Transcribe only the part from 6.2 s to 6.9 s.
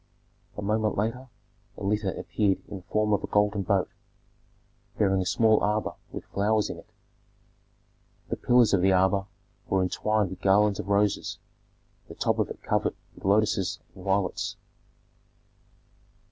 flowers in it;